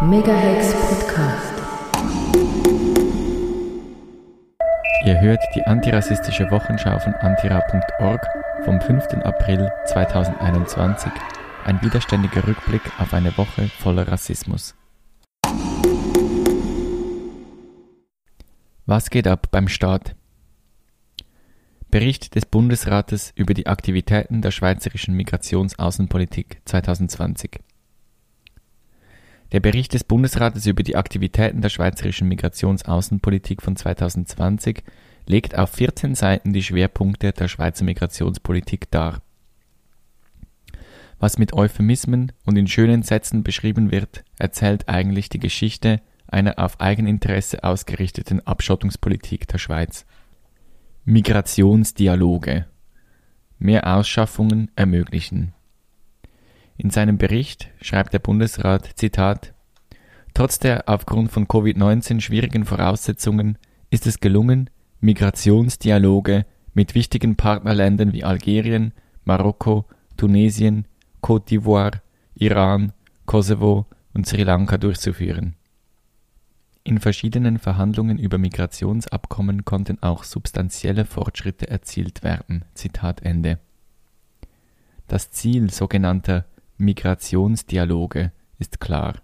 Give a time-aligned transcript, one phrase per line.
[0.00, 1.54] Megahex Podcast.
[5.04, 8.24] Ihr hört die antirassistische Wochenschau von antira.org
[8.64, 9.08] vom 5.
[9.24, 11.10] April 2021.
[11.64, 14.76] Ein widerständiger Rückblick auf eine Woche voller Rassismus.
[18.86, 20.14] Was geht ab beim Staat?
[21.90, 27.58] Bericht des Bundesrates über die Aktivitäten der schweizerischen Migrationsaußenpolitik 2020.
[29.52, 34.82] Der Bericht des Bundesrates über die Aktivitäten der schweizerischen Migrationsaußenpolitik von 2020
[35.26, 39.22] legt auf 14 Seiten die Schwerpunkte der Schweizer Migrationspolitik dar.
[41.18, 46.80] Was mit Euphemismen und in schönen Sätzen beschrieben wird, erzählt eigentlich die Geschichte einer auf
[46.80, 50.04] Eigeninteresse ausgerichteten Abschottungspolitik der Schweiz.
[51.04, 52.66] Migrationsdialoge.
[53.58, 55.54] Mehr Ausschaffungen ermöglichen.
[56.78, 59.52] In seinem Bericht schreibt der Bundesrat, Zitat,
[60.32, 63.58] Trotz der aufgrund von Covid-19 schwierigen Voraussetzungen
[63.90, 68.92] ist es gelungen, Migrationsdialoge mit wichtigen Partnerländern wie Algerien,
[69.24, 70.86] Marokko, Tunesien,
[71.20, 72.00] Côte d'Ivoire,
[72.36, 72.92] Iran,
[73.26, 75.56] Kosovo und Sri Lanka durchzuführen.
[76.84, 82.64] In verschiedenen Verhandlungen über Migrationsabkommen konnten auch substanzielle Fortschritte erzielt werden.
[82.74, 83.58] Zitat Ende.
[85.08, 86.44] Das Ziel sogenannter
[86.78, 89.16] Migrationsdialoge ist klar.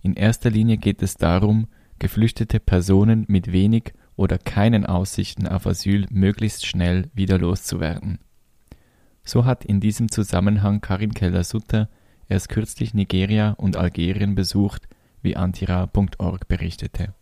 [0.00, 1.66] In erster Linie geht es darum,
[1.98, 8.18] geflüchtete Personen mit wenig oder keinen Aussichten auf Asyl möglichst schnell wieder loszuwerden.
[9.24, 11.88] So hat in diesem Zusammenhang Karin Keller-Sutter
[12.28, 14.88] erst kürzlich Nigeria und Algerien besucht
[15.20, 17.14] wie antira.org berichtete.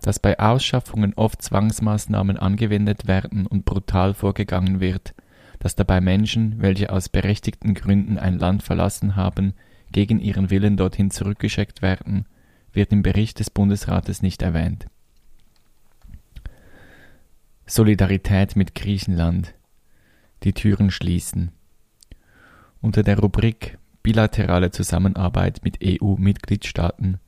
[0.00, 5.14] Dass bei Ausschaffungen oft Zwangsmaßnahmen angewendet werden und brutal vorgegangen wird,
[5.58, 9.54] dass dabei Menschen, welche aus berechtigten Gründen ein Land verlassen haben,
[9.90, 12.26] gegen ihren Willen dorthin zurückgeschickt werden,
[12.72, 14.86] wird im Bericht des Bundesrates nicht erwähnt.
[17.66, 19.54] Solidarität mit Griechenland.
[20.44, 21.50] Die Türen schließen.
[22.80, 27.18] Unter der Rubrik bilaterale Zusammenarbeit mit EU-Mitgliedstaaten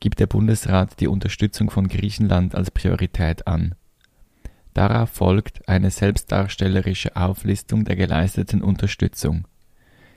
[0.00, 3.74] gibt der Bundesrat die Unterstützung von Griechenland als Priorität an.
[4.74, 9.46] Darauf folgt eine selbstdarstellerische Auflistung der geleisteten Unterstützung,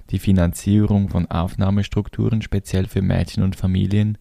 [0.10, 4.18] die Finanzierung von Aufnahmestrukturen speziell für Mädchen und Familien,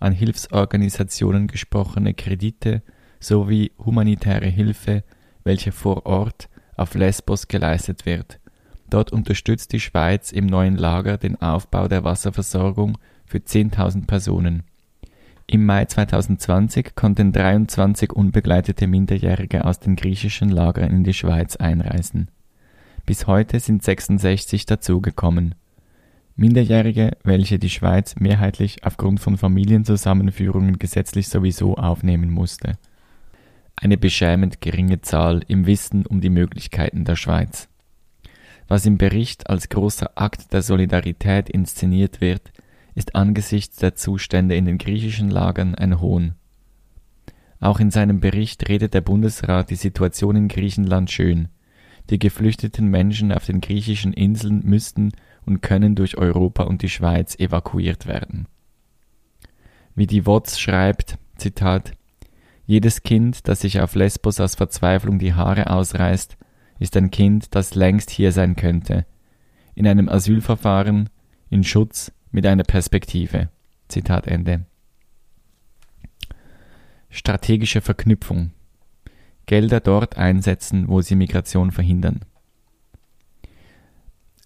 [0.00, 2.82] an Hilfsorganisationen gesprochene Kredite
[3.20, 5.04] sowie humanitäre Hilfe,
[5.44, 8.38] welche vor Ort auf Lesbos geleistet wird
[8.88, 14.62] Dort unterstützt die Schweiz im neuen Lager den Aufbau der Wasserversorgung für 10.000 Personen.
[15.48, 22.28] Im Mai 2020 konnten 23 unbegleitete Minderjährige aus den griechischen Lagern in die Schweiz einreisen.
[23.04, 25.54] Bis heute sind 66 dazugekommen.
[26.34, 32.76] Minderjährige, welche die Schweiz mehrheitlich aufgrund von Familienzusammenführungen gesetzlich sowieso aufnehmen musste.
[33.76, 37.68] Eine beschämend geringe Zahl im Wissen um die Möglichkeiten der Schweiz.
[38.66, 42.50] Was im Bericht als großer Akt der Solidarität inszeniert wird,
[42.96, 46.34] ist angesichts der Zustände in den griechischen Lagern ein Hohn.
[47.60, 51.48] Auch in seinem Bericht redet der Bundesrat die Situation in Griechenland schön.
[52.08, 55.12] Die geflüchteten Menschen auf den griechischen Inseln müssten
[55.44, 58.46] und können durch Europa und die Schweiz evakuiert werden.
[59.94, 61.92] Wie die WOTS schreibt, Zitat,
[62.64, 66.36] jedes Kind, das sich auf Lesbos aus Verzweiflung die Haare ausreißt,
[66.78, 69.04] ist ein Kind, das längst hier sein könnte.
[69.74, 71.10] In einem Asylverfahren,
[71.50, 73.48] in Schutz, mit einer Perspektive.
[73.88, 74.66] Zitat Ende.
[77.08, 78.50] Strategische Verknüpfung.
[79.46, 82.20] Gelder dort einsetzen, wo sie Migration verhindern.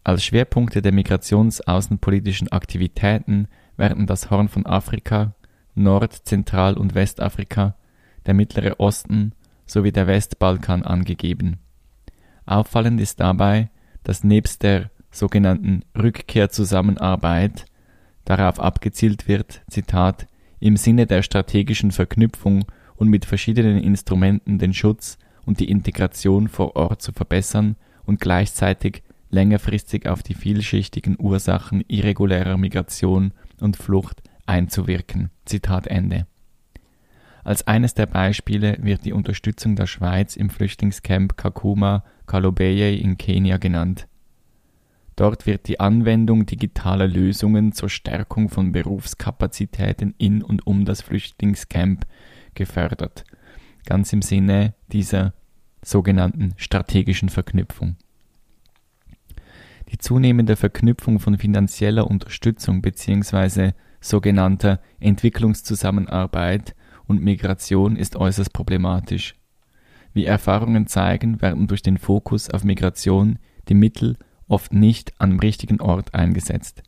[0.05, 5.35] Als Schwerpunkte der migrationsaußenpolitischen Aktivitäten werden das Horn von Afrika,
[5.75, 7.75] Nord-, Zentral- und Westafrika,
[8.25, 9.33] der Mittlere Osten
[9.67, 11.59] sowie der Westbalkan angegeben
[12.47, 13.69] Auffallend ist dabei,
[14.05, 17.65] dass nebst der sogenannten Rückkehrzusammenarbeit
[18.25, 20.27] darauf abgezielt wird, Zitat,
[20.61, 22.65] im Sinne der strategischen Verknüpfung
[22.97, 29.03] und mit verschiedenen Instrumenten den Schutz und die Integration vor Ort zu verbessern und gleichzeitig
[29.31, 35.31] längerfristig auf die vielschichtigen Ursachen irregulärer Migration und Flucht einzuwirken.
[35.45, 36.27] Zitat Ende.
[37.43, 43.57] Als eines der Beispiele wird die Unterstützung der Schweiz im Flüchtlingscamp Kakuma Kalobeye in Kenia
[43.57, 44.07] genannt.
[45.17, 52.07] Dort wird die Anwendung digitaler Lösungen zur Stärkung von Berufskapazitäten in und um das Flüchtlingscamp
[52.55, 53.25] gefördert,
[53.85, 55.35] ganz im Sinne dieser
[55.83, 57.97] sogenannten strategischen Verknüpfung.
[59.91, 63.73] Die zunehmende Verknüpfung von finanzieller Unterstützung bzw.
[64.01, 66.77] sogenannter Entwicklungszusammenarbeit
[67.07, 69.35] und Migration ist äußerst problematisch.
[70.13, 74.17] Wie Erfahrungen zeigen, werden durch den Fokus auf Migration die Mittel
[74.51, 76.83] oft nicht am richtigen Ort eingesetzt.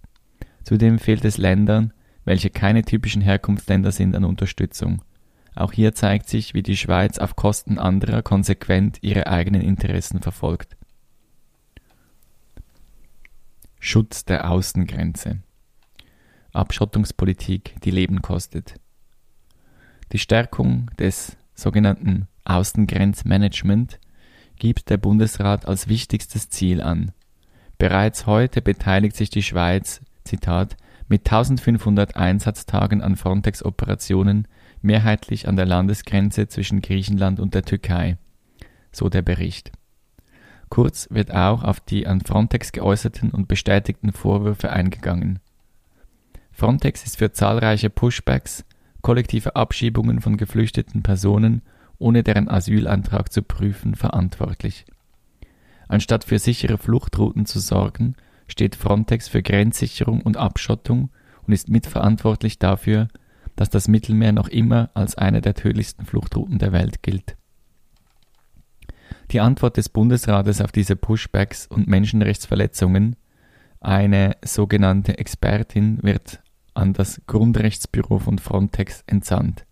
[0.65, 1.93] Zudem fehlt es Ländern,
[2.25, 5.03] welche keine typischen Herkunftsländer sind, an Unterstützung.
[5.55, 10.77] Auch hier zeigt sich, wie die Schweiz auf Kosten anderer konsequent ihre eigenen Interessen verfolgt.
[13.79, 15.41] Schutz der Außengrenze.
[16.53, 18.77] Abschottungspolitik, die Leben kostet.
[20.13, 23.99] Die Stärkung des sogenannten Außengrenzmanagement
[24.57, 27.13] gibt der Bundesrat als wichtigstes Ziel an.
[27.83, 30.77] Bereits heute beteiligt sich die Schweiz, Zitat,
[31.09, 34.47] mit 1500 Einsatztagen an Frontex-Operationen
[34.83, 38.19] mehrheitlich an der Landesgrenze zwischen Griechenland und der Türkei,
[38.93, 39.73] so der Bericht.
[40.69, 45.41] Kurz wird auch auf die an Frontex geäußerten und bestätigten Vorwürfe eingegangen.
[46.53, 48.65] Frontex ist für zahlreiche Pushbacks,
[49.01, 51.63] kollektive Abschiebungen von geflüchteten Personen
[51.99, 54.85] ohne deren Asylantrag zu prüfen, verantwortlich.
[55.93, 58.15] Anstatt für sichere Fluchtrouten zu sorgen,
[58.49, 61.11] steht Frontex für Grenzsicherung und Abschottung
[61.47, 63.09] und ist mitverantwortlich dafür,
[63.57, 67.37] dass das Mittelmeer noch immer als eine der tödlichsten Fluchtrouten der Welt gilt.
[69.33, 73.17] Die Antwort des Bundesrates auf diese Pushbacks und Menschenrechtsverletzungen,
[73.79, 76.43] eine sogenannte Expertin wird
[76.73, 79.67] an das Grundrechtsbüro von Frontex entsandt.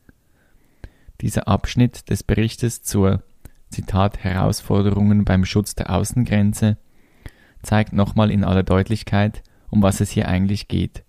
[1.23, 3.23] Dieser Abschnitt des Berichtes zur
[3.71, 6.77] Zitat Herausforderungen beim Schutz der Außengrenze
[7.63, 11.05] zeigt nochmal in aller Deutlichkeit, um was es hier eigentlich geht.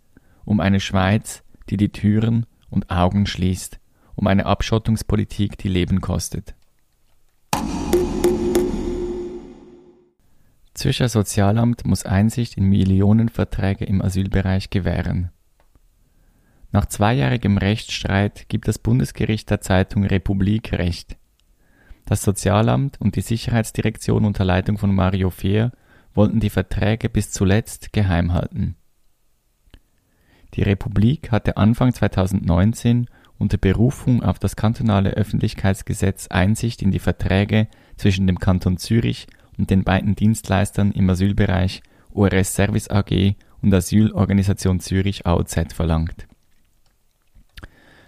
[0.46, 3.80] Um eine Schweiz, die die Türen und Augen schließt,
[4.16, 6.56] um eine Abschottungspolitik, die Leben kostet.
[10.74, 15.32] Zürcher Sozialamt muss Einsicht in Millionenverträge im Asylbereich gewähren.
[16.72, 21.18] Nach zweijährigem Rechtsstreit gibt das Bundesgericht der Zeitung Republik Recht.
[22.12, 25.72] Das Sozialamt und die Sicherheitsdirektion unter Leitung von Mario Fehr
[26.14, 28.76] wollten die Verträge bis zuletzt geheim halten.
[30.54, 37.70] Die Republik hatte Anfang 2019 unter Berufung auf das kantonale Öffentlichkeitsgesetz Einsicht in die Verträge
[37.96, 41.82] zwischen dem Kanton Zürich und den beiden Dienstleistern im Asylbereich
[42.14, 46.28] ORS Service AG und Asylorganisation Zürich AOZ verlangt.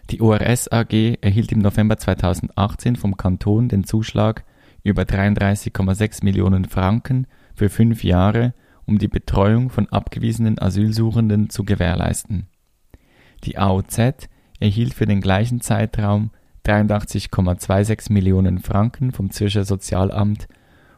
[0.10, 4.44] Die ORS AG erhielt im November 2018 vom Kanton den Zuschlag
[4.84, 8.54] über 33,6 Millionen Franken für fünf Jahre,
[8.86, 12.48] um die Betreuung von abgewiesenen Asylsuchenden zu gewährleisten.
[13.46, 14.30] Die AOZ
[14.60, 16.32] erhielt für den gleichen Zeitraum
[16.66, 20.48] 83,26 Millionen Franken vom Zürcher Sozialamt,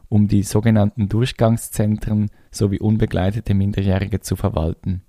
[0.08, 5.02] um die sogenannten Durchgangszentren sowie unbegleitete Minderjährige zu verwalten.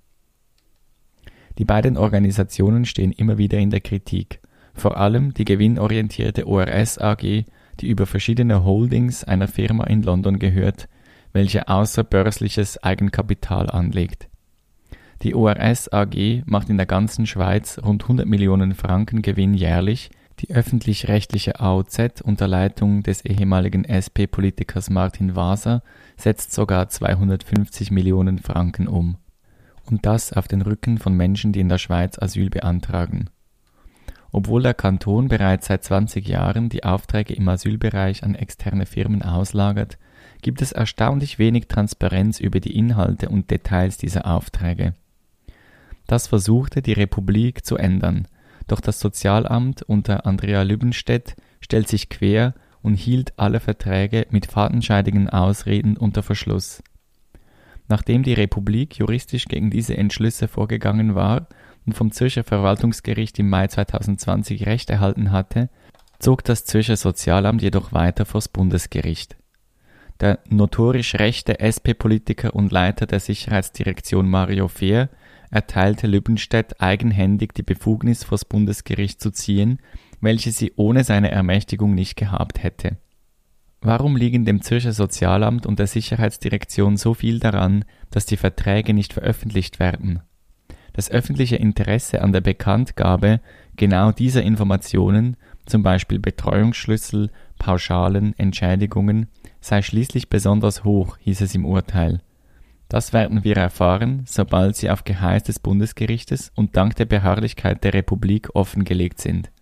[1.58, 4.40] Die beiden Organisationen stehen immer wieder in der Kritik,
[4.74, 7.44] vor allem die gewinnorientierte ORS AG,
[7.80, 10.88] die über verschiedene Holdings einer Firma in London gehört,
[11.32, 14.28] welche außerbörsliches Eigenkapital anlegt.
[15.22, 20.54] Die ORS AG macht in der ganzen Schweiz rund 100 Millionen Franken Gewinn jährlich, die
[20.54, 25.82] öffentlich-rechtliche AOZ unter Leitung des ehemaligen SP-Politikers Martin Waser
[26.16, 29.16] setzt sogar 250 Millionen Franken um.
[29.88, 33.30] Und das auf den Rücken von Menschen, die in der Schweiz Asyl beantragen.
[34.30, 39.98] Obwohl der Kanton bereits seit 20 Jahren die Aufträge im Asylbereich an externe Firmen auslagert,
[40.42, 44.94] gibt es erstaunlich wenig Transparenz über die Inhalte und Details dieser Aufträge.
[46.06, 48.28] Das versuchte die Republik zu ändern,
[48.66, 55.28] doch das Sozialamt unter Andrea Lübbenstedt stellt sich quer und hielt alle Verträge mit fadenscheidigen
[55.28, 56.82] Ausreden unter Verschluss.
[57.88, 61.48] Nachdem die Republik juristisch gegen diese Entschlüsse vorgegangen war
[61.86, 65.70] und vom Zürcher Verwaltungsgericht im Mai 2020 Recht erhalten hatte,
[66.18, 69.36] zog das Zürcher Sozialamt jedoch weiter vors Bundesgericht.
[70.20, 75.08] Der notorisch rechte SP-Politiker und Leiter der Sicherheitsdirektion Mario Fehr
[75.50, 79.78] erteilte Lübbenstedt eigenhändig die Befugnis vors Bundesgericht zu ziehen,
[80.20, 82.98] welche sie ohne seine Ermächtigung nicht gehabt hätte.
[83.80, 89.12] Warum liegen dem Zürcher Sozialamt und der Sicherheitsdirektion so viel daran, dass die Verträge nicht
[89.12, 90.20] veröffentlicht werden?
[90.94, 93.40] Das öffentliche Interesse an der Bekanntgabe
[93.76, 99.28] genau dieser Informationen, zum Beispiel Betreuungsschlüssel, Pauschalen, Entschädigungen,
[99.60, 102.20] sei schließlich besonders hoch, hieß es im Urteil.
[102.88, 107.94] Das werden wir erfahren, sobald sie auf Geheiß des Bundesgerichtes und dank der Beharrlichkeit der
[107.94, 109.52] Republik offengelegt sind.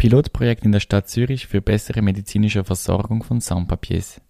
[0.00, 4.22] Pilotprojekt in der Stadt Zürich für bessere medizinische Versorgung von Sans-Papiers.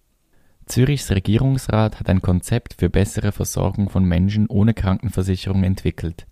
[0.65, 6.27] Zürichs Regierungsrat hat ein Konzept für bessere Versorgung von Menschen ohne Krankenversicherung entwickelt.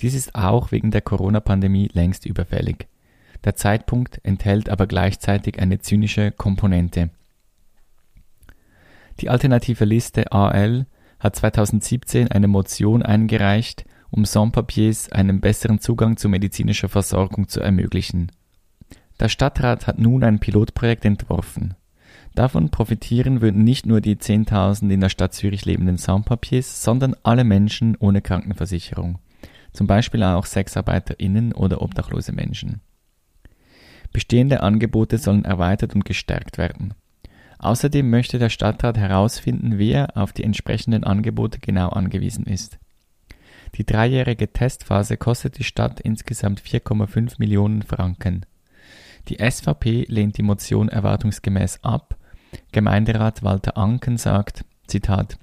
[0.00, 2.86] Dies ist auch wegen der Corona-Pandemie längst überfällig.
[3.42, 7.10] Der Zeitpunkt enthält aber gleichzeitig eine zynische Komponente.
[9.18, 10.86] Die alternative Liste AL
[11.18, 18.32] hat 2017 eine Motion eingereicht, um Sans-Papiers einen besseren Zugang zu medizinischer Versorgung zu ermöglichen.
[19.20, 21.74] Der Stadtrat hat nun ein Pilotprojekt entworfen.
[22.34, 27.44] Davon profitieren würden nicht nur die 10.000 in der Stadt Zürich lebenden Sans-Papiers, sondern alle
[27.44, 29.18] Menschen ohne Krankenversicherung.
[29.72, 32.80] Zum Beispiel auch SexarbeiterInnen oder obdachlose Menschen.
[34.12, 36.94] Bestehende Angebote sollen erweitert und gestärkt werden.
[37.58, 42.78] Außerdem möchte der Stadtrat herausfinden, wer auf die entsprechenden Angebote genau angewiesen ist.
[43.74, 48.46] Die dreijährige Testphase kostet die Stadt insgesamt 4,5 Millionen Franken.
[49.28, 52.16] Die SVP lehnt die Motion erwartungsgemäß ab.
[52.72, 55.38] Gemeinderat Walter Anken sagt, Zitat,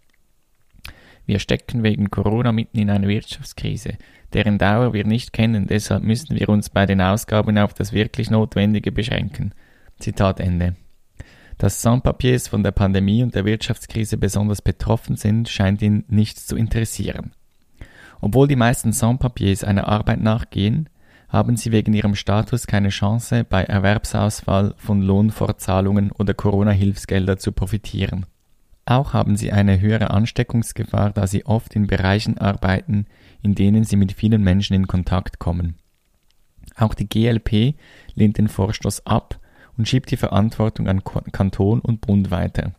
[1.26, 3.98] wir stecken wegen Corona mitten in einer Wirtschaftskrise,
[4.34, 8.30] deren Dauer wir nicht kennen, deshalb müssen wir uns bei den Ausgaben auf das wirklich
[8.30, 9.54] Notwendige beschränken.
[10.00, 10.76] Zitat Ende.
[11.58, 16.56] Dass Sans-Papiers von der Pandemie und der Wirtschaftskrise besonders betroffen sind, scheint ihn nicht zu
[16.58, 17.32] interessieren.
[18.26, 20.90] Obwohl die meisten Sans-Papiers einer Arbeit nachgehen,
[21.30, 28.26] haben sie wegen ihrem Status keine Chance, bei Erwerbsausfall von Lohnfortzahlungen oder Corona-Hilfsgelder zu profitieren.
[28.84, 33.06] Auch haben sie eine höhere Ansteckungsgefahr, da sie oft in Bereichen arbeiten,
[33.44, 35.76] in denen sie mit vielen Menschen in Kontakt kommen.
[36.76, 37.76] Auch die GLP
[38.16, 39.40] lehnt den Vorstoß ab
[39.78, 42.72] und schiebt die Verantwortung an Kanton und Bund weiter.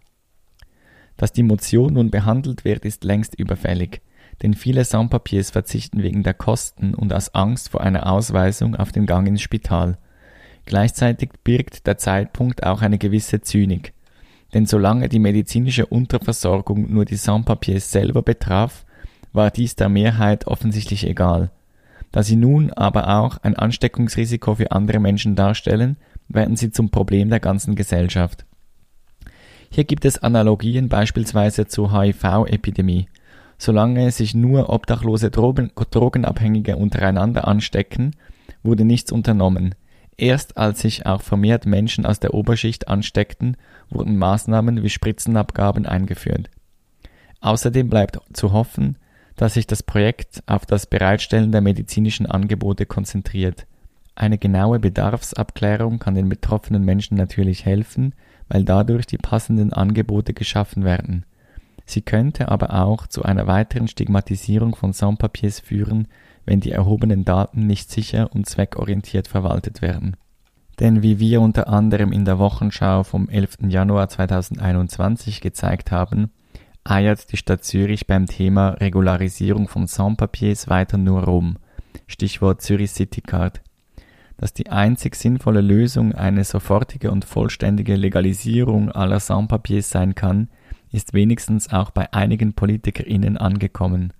[1.16, 4.02] Dass die Motion nun behandelt wird, ist längst überfällig,
[4.42, 9.06] denn viele Sans-Papiers verzichten wegen der Kosten und aus Angst vor einer Ausweisung auf den
[9.06, 9.98] Gang ins Spital.
[10.66, 13.92] Gleichzeitig birgt der Zeitpunkt auch eine gewisse Zynik,
[14.54, 18.84] denn solange die medizinische Unterversorgung nur die Sans-Papiers selber betraf,
[19.32, 21.50] war dies der Mehrheit offensichtlich egal.
[22.12, 25.96] Da sie nun aber auch ein Ansteckungsrisiko für andere Menschen darstellen,
[26.28, 28.46] werden sie zum Problem der ganzen Gesellschaft.
[29.70, 33.08] Hier gibt es Analogien beispielsweise zur HIV-Epidemie.
[33.58, 38.14] Solange sich nur obdachlose Drogen, Drogenabhängige untereinander anstecken,
[38.62, 39.74] wurde nichts unternommen.
[40.18, 43.56] Erst als sich auch vermehrt Menschen aus der Oberschicht ansteckten,
[43.90, 46.50] wurden Maßnahmen wie Spritzenabgaben eingeführt.
[47.40, 48.96] Außerdem bleibt zu hoffen,
[49.36, 53.66] dass sich das Projekt auf das Bereitstellen der medizinischen Angebote konzentriert.
[54.14, 58.14] Eine genaue Bedarfsabklärung kann den betroffenen Menschen natürlich helfen,
[58.48, 61.26] weil dadurch die passenden Angebote geschaffen werden.
[61.86, 66.08] Sie könnte aber auch zu einer weiteren Stigmatisierung von Sans-Papiers führen,
[66.44, 70.16] wenn die erhobenen Daten nicht sicher und zweckorientiert verwaltet werden.
[70.80, 73.58] Denn wie wir unter anderem in der Wochenschau vom 11.
[73.68, 76.30] Januar 2021 gezeigt haben,
[76.84, 81.56] eiert die Stadt Zürich beim Thema Regularisierung von Sans-Papiers weiter nur rum.
[82.06, 83.62] Stichwort Zürich City Card.
[84.36, 90.48] Dass die einzig sinnvolle Lösung eine sofortige und vollständige Legalisierung aller Sans-Papiers sein kann,
[90.92, 94.12] ist wenigstens auch bei einigen PolitikerInnen angekommen.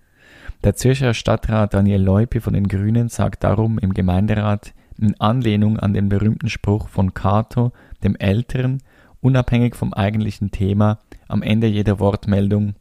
[0.64, 5.92] Der Zürcher Stadtrat Daniel Leupi von den Grünen sagt darum im Gemeinderat in Anlehnung an
[5.92, 8.82] den berühmten Spruch von Cato, dem Älteren,
[9.20, 12.74] unabhängig vom eigentlichen Thema, am Ende jeder Wortmeldung,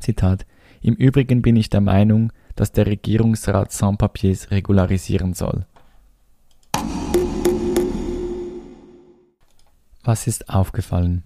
[0.00, 0.46] Zitat,
[0.80, 5.66] im Übrigen bin ich der Meinung, dass der Regierungsrat Sans-Papiers regularisieren soll.
[10.02, 11.24] Was ist aufgefallen?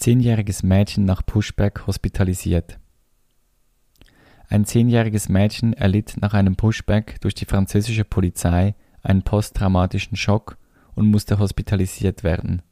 [0.00, 2.78] Zehnjähriges Mädchen nach Pushback hospitalisiert.
[4.48, 10.56] Ein zehnjähriges Mädchen erlitt nach einem Pushback durch die französische Polizei einen posttraumatischen Schock
[10.94, 12.62] und musste hospitalisiert werden.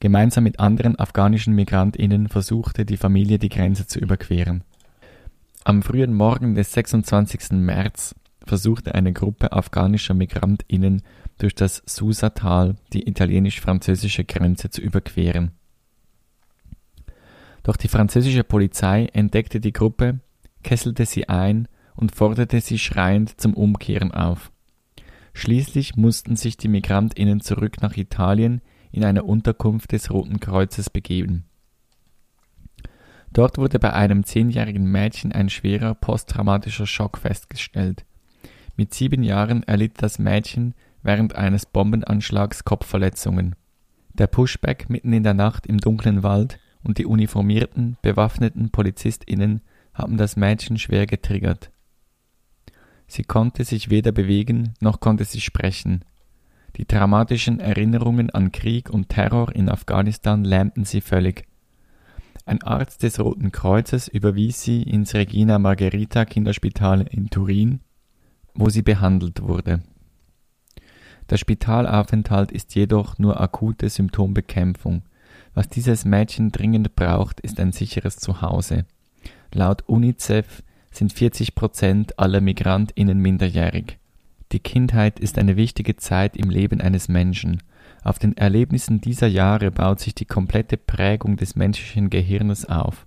[0.00, 4.64] Gemeinsam mit anderen afghanischen Migrantinnen versuchte die Familie die Grenze zu überqueren.
[5.62, 7.52] Am frühen Morgen des 26.
[7.52, 11.02] März versuchte eine Gruppe afghanischer Migrantinnen
[11.38, 15.52] durch das Susa-Tal die italienisch-französische Grenze zu überqueren.
[17.66, 20.20] Doch die französische Polizei entdeckte die Gruppe,
[20.62, 24.52] kesselte sie ein und forderte sie schreiend zum Umkehren auf.
[25.34, 28.60] Schließlich mussten sich die Migrantinnen zurück nach Italien
[28.92, 31.46] in eine Unterkunft des Roten Kreuzes begeben.
[33.32, 38.04] Dort wurde bei einem zehnjährigen Mädchen ein schwerer posttraumatischer Schock festgestellt.
[38.76, 43.56] Mit sieben Jahren erlitt das Mädchen während eines Bombenanschlags Kopfverletzungen.
[44.12, 49.60] Der Pushback mitten in der Nacht im dunklen Wald und die uniformierten, bewaffneten PolizistInnen
[49.92, 51.70] haben das Mädchen schwer getriggert.
[53.08, 56.04] Sie konnte sich weder bewegen, noch konnte sie sprechen.
[56.76, 61.44] Die dramatischen Erinnerungen an Krieg und Terror in Afghanistan lähmten sie völlig.
[62.44, 67.80] Ein Arzt des Roten Kreuzes überwies sie ins Regina Margherita Kinderspital in Turin,
[68.54, 69.82] wo sie behandelt wurde.
[71.30, 75.02] Der Spitalaufenthalt ist jedoch nur akute Symptombekämpfung.
[75.56, 78.84] Was dieses Mädchen dringend braucht, ist ein sicheres Zuhause.
[79.54, 83.96] Laut UNICEF sind 40 Prozent aller MigrantInnen minderjährig.
[84.52, 87.62] Die Kindheit ist eine wichtige Zeit im Leben eines Menschen.
[88.04, 93.06] Auf den Erlebnissen dieser Jahre baut sich die komplette Prägung des menschlichen Gehirnes auf.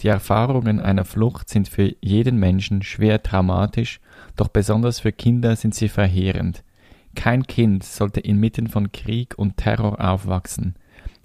[0.00, 4.00] Die Erfahrungen einer Flucht sind für jeden Menschen schwer traumatisch,
[4.36, 6.64] doch besonders für Kinder sind sie verheerend.
[7.14, 10.74] Kein Kind sollte inmitten von Krieg und Terror aufwachsen.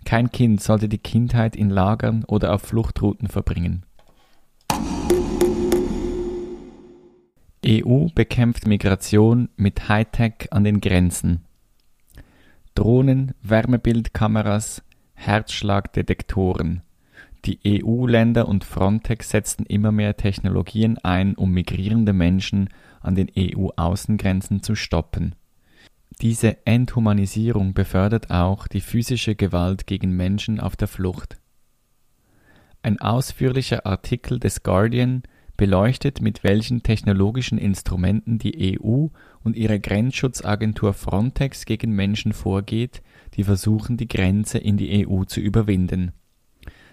[0.08, 3.84] Kein Kind sollte die Kindheit in Lagern oder auf Fluchtrouten verbringen.
[7.66, 11.44] EU bekämpft Migration mit Hightech an den Grenzen.
[12.74, 14.82] Drohnen, Wärmebildkameras,
[15.14, 16.84] Herzschlagdetektoren.
[17.44, 22.70] Die EU-Länder und Frontex setzen immer mehr Technologien ein, um migrierende Menschen
[23.02, 25.36] an den EU-Außengrenzen zu stoppen.
[26.22, 31.38] Diese Enthumanisierung befördert auch die physische Gewalt gegen Menschen auf der Flucht.
[32.82, 35.22] Ein ausführlicher Artikel des Guardian
[35.58, 39.08] beleuchtet, mit welchen technologischen Instrumenten die EU
[39.44, 43.04] und ihre Grenzschutzagentur Frontex gegen Menschen vorgeht,
[43.36, 46.14] die versuchen, die Grenze in die EU zu überwinden.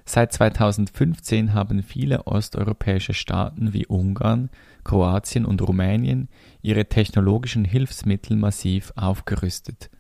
[0.07, 4.51] Seit 2015 haben viele osteuropäische Staaten wie Ungarn,
[4.85, 6.29] Kroatien und Rumänien
[6.65, 9.91] ihre technologischen Hilfsmittel massiv aufgerüstet.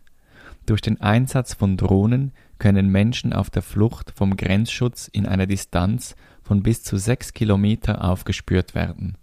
[0.64, 6.16] Durch den Einsatz von Drohnen können Menschen auf der Flucht vom Grenzschutz in einer Distanz
[6.42, 9.18] von bis zu sechs Kilometer aufgespürt werden.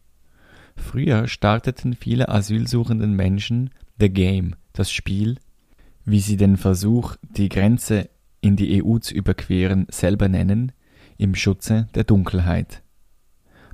[0.75, 5.37] Früher starteten viele asylsuchenden Menschen The Game, das Spiel,
[6.05, 8.09] wie sie den Versuch, die Grenze
[8.41, 10.73] in die EU zu überqueren, selber nennen,
[11.17, 12.83] im Schutze der Dunkelheit.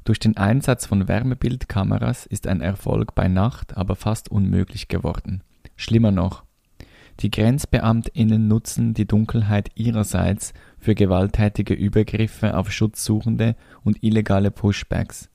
[0.08, 5.44] Durch den Einsatz von Wärmebildkameras ist ein Erfolg bei Nacht aber fast unmöglich geworden.
[5.76, 6.46] Schlimmer noch,
[7.20, 15.30] die Grenzbeamtinnen nutzen die Dunkelheit ihrerseits für gewalttätige Übergriffe auf Schutzsuchende und illegale Pushbacks.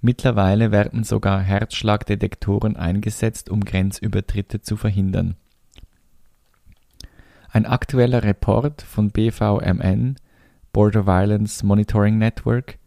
[0.00, 5.36] Mittlerweile werden sogar Herzschlagdetektoren eingesetzt, um Grenzübertritte zu verhindern.
[7.50, 10.16] Ein aktueller Report von BVMN
[10.72, 12.78] Border Violence Monitoring Network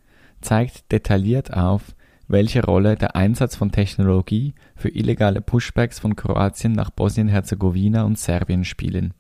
[0.42, 1.96] zeigt detailliert auf,
[2.28, 8.64] welche Rolle der Einsatz von Technologie für illegale Pushbacks von Kroatien nach Bosnien-Herzegowina und Serbien
[8.64, 9.14] spielen.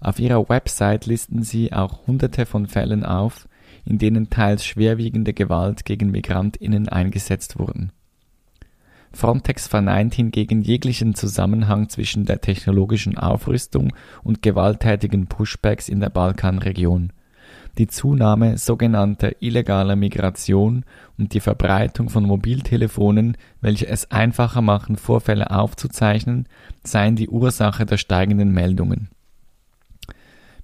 [0.00, 3.48] Auf ihrer Website listen sie auch Hunderte von Fällen auf,
[3.84, 7.92] in denen teils schwerwiegende Gewalt gegen Migrantinnen eingesetzt wurden.
[9.12, 17.12] Frontex verneint hingegen jeglichen Zusammenhang zwischen der technologischen Aufrüstung und gewalttätigen Pushbacks in der Balkanregion
[17.78, 20.84] die Zunahme sogenannter illegaler Migration
[21.18, 26.46] und die Verbreitung von Mobiltelefonen, welche es einfacher machen, Vorfälle aufzuzeichnen,
[26.84, 29.08] seien die Ursache der steigenden Meldungen.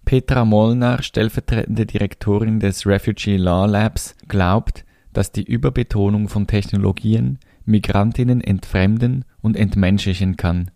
[0.04, 8.40] Petra Molnar, stellvertretende Direktorin des Refugee Law Labs, glaubt, dass die Überbetonung von Technologien Migrantinnen
[8.40, 10.70] entfremden und entmenschlichen kann.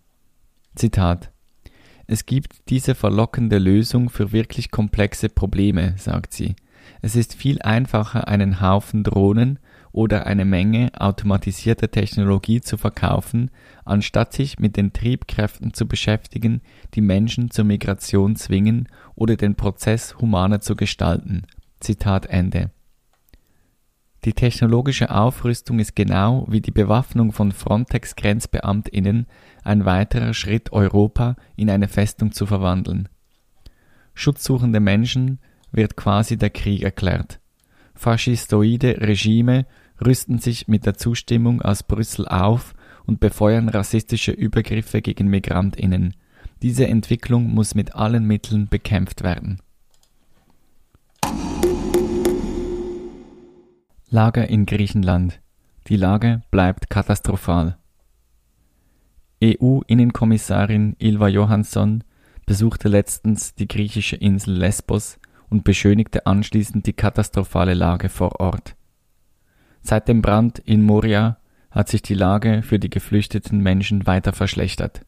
[0.74, 1.29] Zitat
[2.10, 6.56] es gibt diese verlockende Lösung für wirklich komplexe Probleme, sagt sie.
[7.02, 9.60] Es ist viel einfacher, einen Haufen Drohnen
[9.92, 13.52] oder eine Menge automatisierter Technologie zu verkaufen,
[13.84, 16.62] anstatt sich mit den Triebkräften zu beschäftigen,
[16.94, 21.42] die Menschen zur Migration zwingen oder den Prozess humaner zu gestalten.
[21.78, 22.72] Zitat Ende.
[24.24, 29.26] Die technologische Aufrüstung ist genau wie die Bewaffnung von Frontex-Grenzbeamtinnen
[29.64, 33.08] ein weiterer Schritt, Europa in eine Festung zu verwandeln.
[34.14, 35.38] Schutzsuchende Menschen
[35.72, 37.40] wird quasi der Krieg erklärt.
[37.94, 39.66] Faschistoide Regime
[40.04, 42.74] rüsten sich mit der Zustimmung aus Brüssel auf
[43.06, 46.14] und befeuern rassistische Übergriffe gegen Migrantinnen.
[46.62, 49.60] Diese Entwicklung muss mit allen Mitteln bekämpft werden.
[54.08, 55.40] Lager in Griechenland.
[55.86, 57.79] Die Lage bleibt katastrophal.
[59.42, 62.05] EU-Innenkommissarin Ilva Johansson
[62.46, 68.76] besuchte letztens die griechische Insel Lesbos und beschönigte anschließend die katastrophale Lage vor Ort.
[69.83, 71.38] Seit dem Brand in Moria
[71.70, 75.03] hat sich die Lage für die geflüchteten Menschen weiter verschlechtert.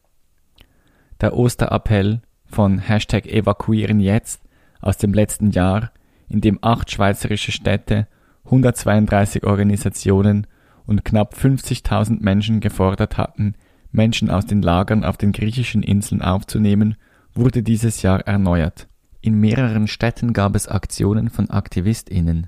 [1.21, 4.41] Der Osterappell von Hashtag Evakuieren jetzt
[4.81, 5.91] aus dem letzten Jahr,
[6.27, 8.07] in dem acht schweizerische Städte
[8.45, 10.47] 132 Organisationen
[10.85, 13.55] und knapp 50.000 Menschen gefordert hatten,
[13.93, 16.95] Menschen aus den Lagern auf den griechischen Inseln aufzunehmen,
[17.33, 18.87] wurde dieses Jahr erneuert.
[19.21, 22.47] In mehreren Städten gab es Aktionen von Aktivistinnen.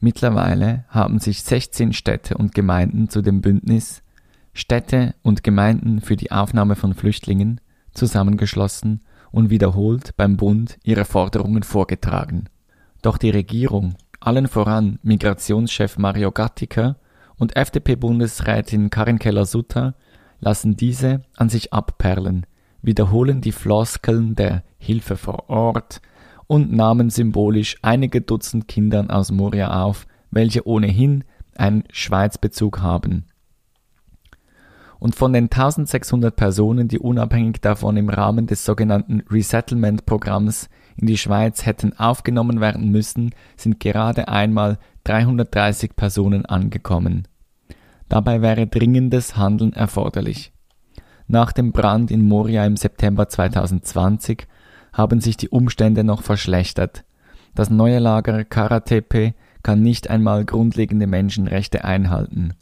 [0.00, 4.02] Mittlerweile haben sich 16 Städte und Gemeinden zu dem Bündnis
[4.52, 7.60] Städte und Gemeinden für die Aufnahme von Flüchtlingen
[7.92, 12.44] zusammengeschlossen und wiederholt beim Bund ihre Forderungen vorgetragen.
[13.02, 16.96] Doch die Regierung, allen voran Migrationschef Mario Gattiker
[17.36, 19.96] und FDP-Bundesrätin Karin Keller-Sutter,
[20.44, 22.46] lassen diese an sich abperlen,
[22.82, 26.00] wiederholen die Floskeln der Hilfe vor Ort
[26.46, 31.24] und nahmen symbolisch einige Dutzend Kindern aus Moria auf, welche ohnehin
[31.56, 33.26] einen Schweizbezug haben
[35.04, 41.18] und von den 1600 Personen, die unabhängig davon im Rahmen des sogenannten Resettlement-Programms in die
[41.18, 47.28] Schweiz hätten aufgenommen werden müssen, sind gerade einmal 330 Personen angekommen.
[48.08, 50.52] Dabei wäre dringendes Handeln erforderlich.
[51.26, 54.46] Nach dem Brand in Moria im September 2020
[54.92, 57.04] haben sich die Umstände noch verschlechtert.
[57.54, 62.54] Das neue Lager Karatepe kann nicht einmal grundlegende Menschenrechte einhalten.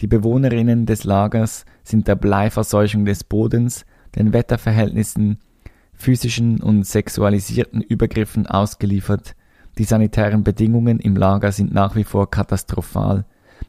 [0.00, 3.84] Die Bewohnerinnen des Lagers sind der Bleiverseuchung des Bodens,
[4.16, 5.38] den Wetterverhältnissen,
[5.92, 9.36] physischen und sexualisierten Übergriffen ausgeliefert.
[9.76, 13.26] Die sanitären Bedingungen im Lager sind nach wie vor katastrophal.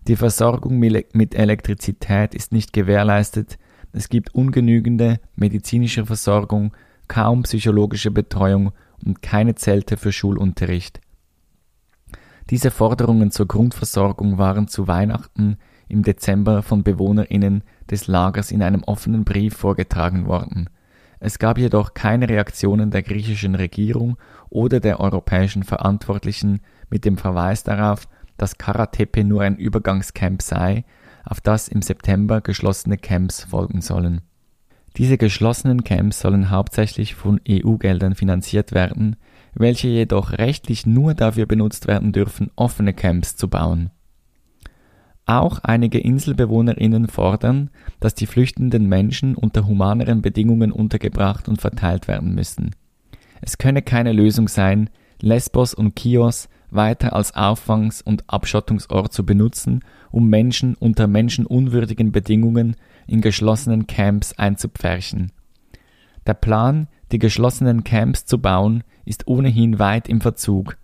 [0.08, 3.60] Die Versorgung mit Elektrizität ist nicht gewährleistet.
[3.92, 6.74] Es gibt ungenügende medizinische Versorgung,
[7.08, 8.72] kaum psychologische Betreuung
[9.06, 11.02] und keine Zelte für Schulunterricht.
[12.50, 18.84] Diese Forderungen zur Grundversorgung waren zu Weihnachten im Dezember von BewohnerInnen des Lagers in einem
[18.84, 20.70] offenen Brief vorgetragen worden.
[21.20, 24.18] Es gab jedoch keine Reaktionen der griechischen Regierung
[24.50, 28.08] oder der europäischen Verantwortlichen mit dem Verweis darauf,
[28.42, 30.84] dass Karatepe nur ein Übergangscamp sei,
[31.24, 34.22] auf das im September geschlossene Camps folgen sollen.
[34.98, 39.16] Diese geschlossenen Camps sollen hauptsächlich von EU-Geldern finanziert werden,
[39.54, 43.92] welche jedoch rechtlich nur dafür benutzt werden dürfen, offene Camps zu bauen.
[45.28, 52.34] Auch einige Inselbewohnerinnen fordern, dass die flüchtenden Menschen unter humaneren Bedingungen untergebracht und verteilt werden
[52.34, 52.72] müssen.
[53.40, 54.90] Es könne keine Lösung sein,
[55.22, 62.76] Lesbos und Chios weiter als Auffangs- und Abschottungsort zu benutzen, um Menschen unter menschenunwürdigen Bedingungen
[63.08, 65.32] in geschlossenen Camps einzupferchen.
[66.26, 70.78] Der Plan, die geschlossenen Camps zu bauen, ist ohnehin weit im Verzug.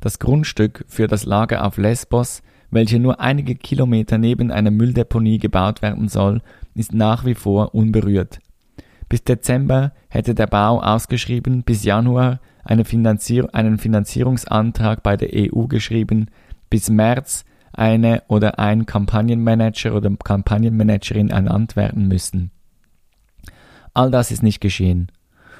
[0.00, 5.82] Das Grundstück für das Lager auf Lesbos welche nur einige Kilometer neben einer Mülldeponie gebaut
[5.82, 6.40] werden soll,
[6.74, 8.40] ist nach wie vor unberührt.
[9.10, 15.66] Bis Dezember hätte der Bau ausgeschrieben, bis Januar eine Finanzier einen Finanzierungsantrag bei der EU
[15.66, 16.26] geschrieben,
[16.70, 22.50] bis März eine oder ein Kampagnenmanager oder Kampagnenmanagerin ernannt werden müssen.
[23.94, 25.10] All das ist nicht geschehen.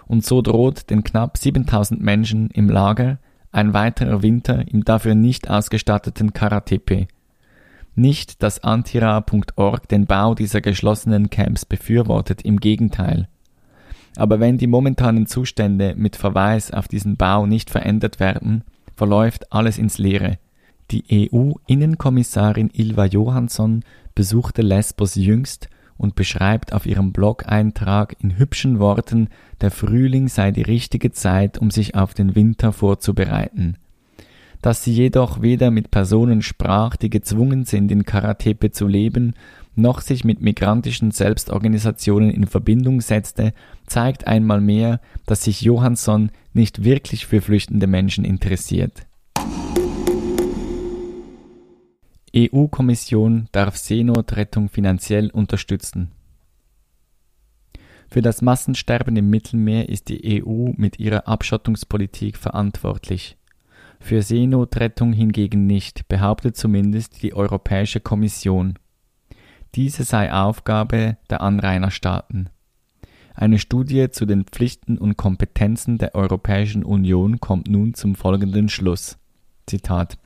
[0.06, 3.18] Und so droht den knapp 7000 Menschen im Lager
[3.50, 7.06] ein weiterer Winter im dafür nicht ausgestatteten Karatepe.
[7.94, 13.28] Nicht, dass antira.org den Bau dieser geschlossenen Camps befürwortet, im Gegenteil.
[14.16, 19.78] Aber wenn die momentanen Zustände mit Verweis auf diesen Bau nicht verändert werden, verläuft alles
[19.78, 20.38] ins Leere.
[20.90, 23.82] Die EU-Innenkommissarin Ilva Johansson
[24.14, 29.28] besuchte Lesbos jüngst und beschreibt auf ihrem Blog-Eintrag in hübschen Worten,
[29.60, 33.76] der Frühling sei die richtige Zeit, um sich auf den Winter vorzubereiten.
[34.62, 39.34] Dass sie jedoch weder mit Personen sprach, die gezwungen sind, in Karatepe zu leben,
[39.74, 43.54] noch sich mit migrantischen Selbstorganisationen in Verbindung setzte,
[43.86, 49.04] zeigt einmal mehr, dass sich Johansson nicht wirklich für flüchtende Menschen interessiert.
[52.34, 56.12] EU-Kommission darf Seenotrettung finanziell unterstützen.
[58.08, 63.36] Für das Massensterben im Mittelmeer ist die EU mit ihrer Abschottungspolitik verantwortlich.
[64.02, 68.74] Für Seenotrettung hingegen nicht, behauptet zumindest die Europäische Kommission.
[69.76, 72.50] Diese sei Aufgabe der Anrainerstaaten.
[73.34, 79.18] Eine Studie zu den Pflichten und Kompetenzen der Europäischen Union kommt nun zum folgenden Schluss.
[79.66, 80.18] Zitat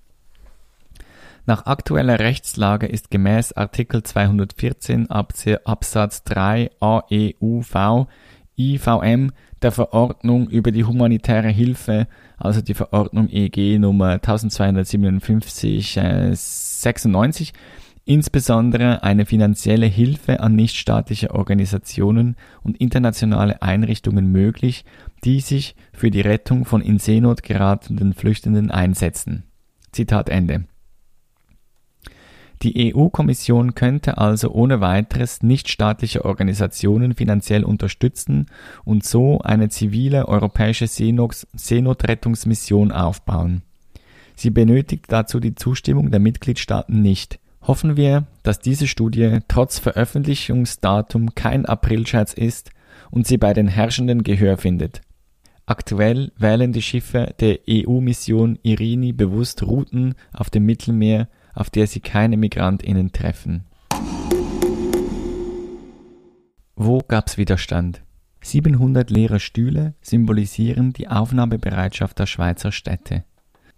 [1.49, 8.09] nach aktueller Rechtslage ist gemäß Artikel 214 Absatz 3 AEUV
[8.57, 9.31] IVM
[9.67, 12.07] der Verordnung über die humanitäre Hilfe,
[12.39, 17.53] also die Verordnung EG Nummer 1257 äh, 96,
[18.05, 24.85] insbesondere eine finanzielle Hilfe an nichtstaatliche Organisationen und internationale Einrichtungen möglich,
[25.25, 29.43] die sich für die Rettung von in Seenot geratenen Flüchtenden einsetzen.
[29.91, 30.67] Zitat Ende.
[32.63, 38.47] Die EU-Kommission könnte also ohne weiteres nichtstaatliche Organisationen finanziell unterstützen
[38.85, 43.63] und so eine zivile europäische Seenotrettungsmission aufbauen.
[44.35, 47.39] Sie benötigt dazu die Zustimmung der Mitgliedstaaten nicht.
[47.63, 52.71] Hoffen wir, dass diese Studie trotz Veröffentlichungsdatum kein Aprilscherz ist
[53.11, 55.01] und sie bei den Herrschenden Gehör findet.
[55.67, 62.01] Aktuell wählen die Schiffe der EU-Mission Irini bewusst Routen auf dem Mittelmeer, auf der sie
[62.01, 63.65] keine Migrantinnen treffen.
[66.77, 68.03] Wo gab's Widerstand?
[68.43, 73.25] 700 leere Stühle symbolisieren die Aufnahmebereitschaft der Schweizer Städte.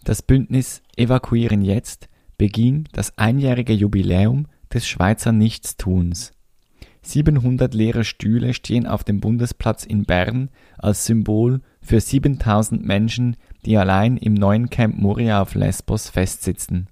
[0.05, 6.33] Das Bündnis Evakuieren jetzt beging das einjährige Jubiläum des Schweizer Nichtstuns.
[7.03, 13.77] 700 leere Stühle stehen auf dem Bundesplatz in Bern als Symbol für 7000 Menschen, die
[13.77, 16.89] allein im neuen Camp Moria auf Lesbos festsitzen.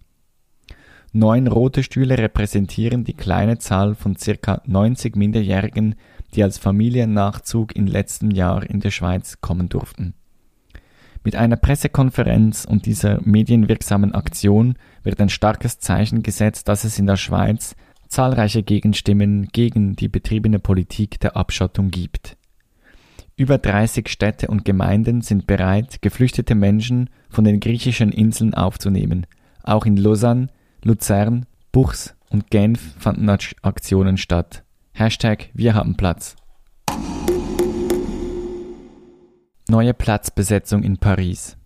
[1.16, 5.94] Neun rote Stühle repräsentieren die kleine Zahl von circa 90 Minderjährigen,
[6.34, 10.12] die als Familiennachzug im letzten Jahr in der Schweiz kommen durften.
[11.24, 14.74] Mit einer Pressekonferenz und dieser medienwirksamen Aktion
[15.04, 17.76] wird ein starkes Zeichen gesetzt, dass es in der Schweiz
[18.08, 22.36] zahlreiche Gegenstimmen gegen die betriebene Politik der Abschottung gibt.
[23.36, 29.26] Über 30 Städte und Gemeinden sind bereit, geflüchtete Menschen von den griechischen Inseln aufzunehmen.
[29.62, 30.48] Auch in Lausanne
[30.86, 34.62] Luzern, Buchs und Genf fanden Aktionen statt.
[34.92, 36.36] Hashtag Wir haben Platz.
[39.68, 41.56] Neue Platzbesetzung in Paris.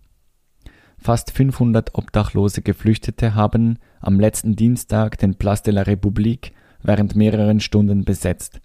[0.97, 7.59] Fast 500 obdachlose Geflüchtete haben am letzten Dienstag den Place de la République während mehreren
[7.59, 8.59] Stunden besetzt.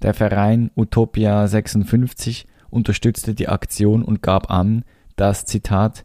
[0.00, 4.84] Der Verein Utopia 56 unterstützte die Aktion und gab an,
[5.16, 6.04] dass, Zitat,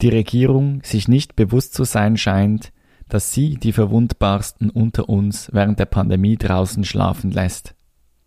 [0.00, 2.72] die Regierung sich nicht bewusst zu sein scheint,
[3.14, 7.76] dass sie die Verwundbarsten unter uns während der Pandemie draußen schlafen lässt.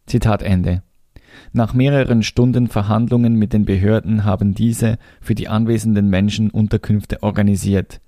[0.05, 0.81] Zitat Ende.
[1.51, 7.99] Nach mehreren Stunden Verhandlungen mit den Behörden haben diese für die anwesenden Menschen Unterkünfte organisiert.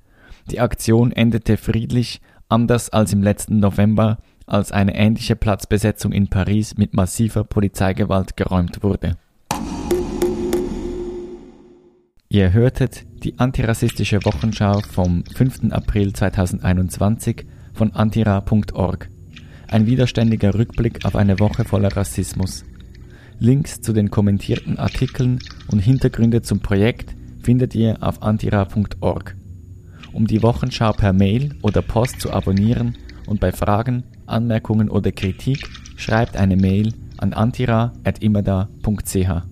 [0.51, 6.77] Die Aktion endete friedlich, anders als im letzten November, als eine ähnliche Platzbesetzung in Paris
[6.77, 9.17] mit massiver Polizeigewalt geräumt wurde.
[12.29, 15.71] Ihr hörtet die antirassistische Wochenschau vom 5.
[15.71, 19.09] April 2021 von antira.org.
[19.67, 22.65] Ein widerständiger Rückblick auf eine Woche voller Rassismus.
[23.39, 25.39] Links zu den kommentierten Artikeln
[25.71, 29.35] und Hintergründe zum Projekt findet ihr auf antira.org.
[30.11, 35.69] Um die Wochenschau per Mail oder Post zu abonnieren und bei Fragen, Anmerkungen oder Kritik
[35.95, 39.48] schreibt eine Mail an antira.imada.ch.